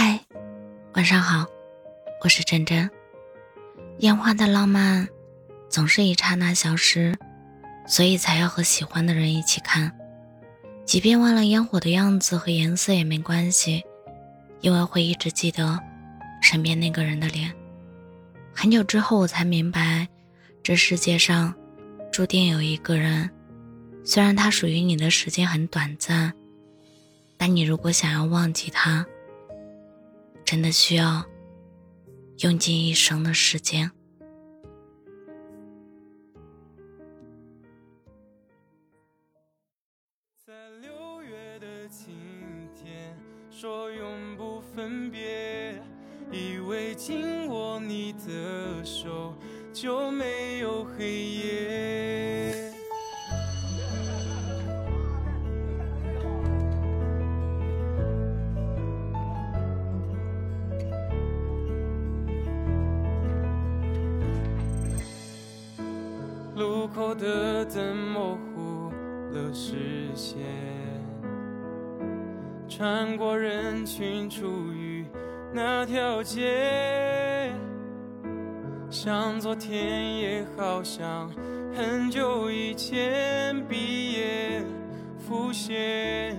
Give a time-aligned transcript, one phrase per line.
[0.00, 0.20] 嗨，
[0.94, 1.44] 晚上好，
[2.22, 2.88] 我是真真。
[3.98, 5.08] 烟花的浪漫
[5.68, 7.16] 总是一刹那消失，
[7.84, 9.92] 所以才要和喜欢的人一起看。
[10.86, 13.82] 即便忘了烟火的样子和颜色也没关系，
[14.60, 15.76] 因为会一直记得
[16.40, 17.52] 身边那个人的脸。
[18.54, 20.06] 很久之后，我才明白，
[20.62, 21.52] 这世界上
[22.12, 23.28] 注定有一个人，
[24.04, 26.32] 虽然他属于你的时间很短暂，
[27.36, 29.04] 但你如果想要忘记他。
[30.50, 31.22] 真的需要
[32.38, 33.90] 用尽一生的时间。
[40.46, 43.14] 在六月的晴天，
[43.50, 45.78] 说永不分别，
[46.32, 49.34] 以为紧握你的手
[49.70, 52.67] 就没有黑夜。
[66.58, 68.90] 路口的灯模糊
[69.32, 70.38] 了视线，
[72.68, 75.06] 穿过人群，处于
[75.54, 77.52] 那条街，
[78.90, 81.30] 像昨天，也好像
[81.72, 84.64] 很久以前，毕业
[85.16, 86.36] 浮现，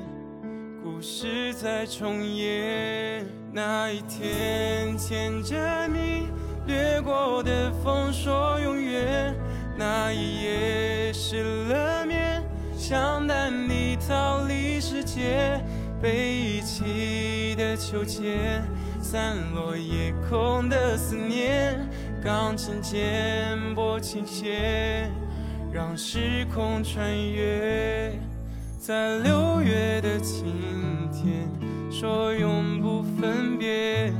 [0.83, 3.25] 故事在重演。
[3.53, 6.27] 那一天，牵着你
[6.67, 9.33] 掠过的风，说永远。
[10.11, 12.43] 一夜失了眠，
[12.77, 15.61] 想带你逃离世界，
[16.01, 18.63] 被遗弃的秋千，
[19.01, 21.79] 散落夜空的思念，
[22.23, 25.11] 钢琴键拨琴弦，
[25.71, 28.11] 让时空穿越，
[28.79, 30.53] 在六月的晴
[31.11, 31.49] 天，
[31.91, 34.11] 说永不分别，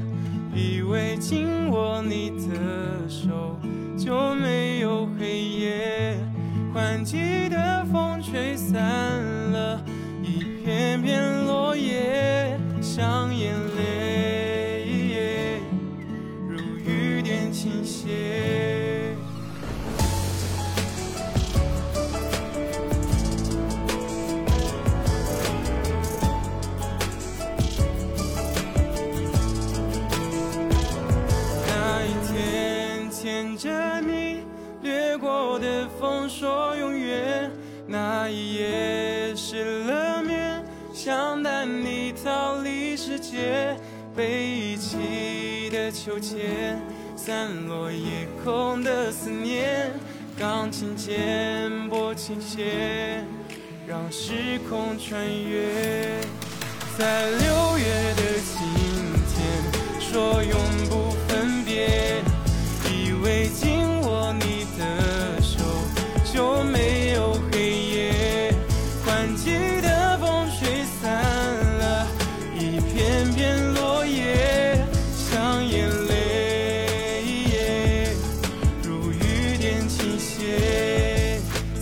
[31.68, 34.44] 那一天牵着你
[34.82, 35.90] 掠过的。
[36.00, 37.52] 风说永远，
[37.86, 43.76] 那一夜失了眠，想带你逃离世界，
[44.16, 46.82] 被遗弃的秋千，
[47.30, 49.92] 散落夜空的思念，
[50.36, 53.24] 钢琴键拨琴弦，
[53.88, 55.70] 让时空穿越。
[56.98, 57.86] 在六月
[58.16, 58.58] 的晴
[59.30, 59.38] 天，
[60.00, 60.60] 说永
[60.90, 62.24] 不分别，
[62.92, 65.60] 以为紧握你的手
[66.34, 68.56] 就没有黑夜。
[69.06, 69.52] 换季
[69.84, 72.08] 的风吹散了
[72.56, 73.69] 一片片。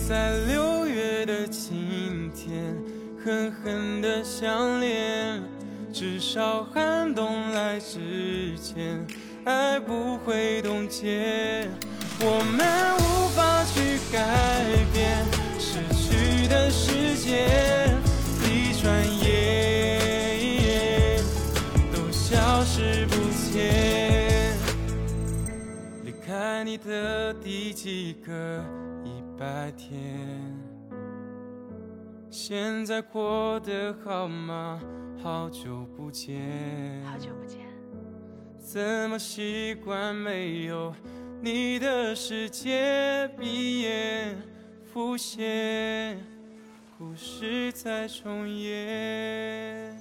[0.08, 2.74] 在六月的晴天。
[3.22, 5.42] 狠狠的相恋，
[5.92, 9.06] 至少寒冬来之前，
[9.44, 11.68] 爱不会冻结。
[12.20, 14.64] 我们无法去改
[14.94, 15.26] 变
[15.58, 17.94] 失去的时间，
[18.44, 18.90] 一转
[19.20, 21.22] 眼
[21.92, 23.16] 都消失不
[23.52, 24.56] 见。
[26.02, 28.64] 离开你的第几个
[29.38, 30.52] 白天。
[32.28, 34.80] 现在过得好吗？
[35.22, 37.02] 好久不见。
[37.04, 37.60] 好久不见
[38.58, 40.94] 怎么习惯没有
[41.40, 44.36] 你的世界闭眼
[44.92, 46.18] 浮现？
[46.98, 49.96] 故事在重演。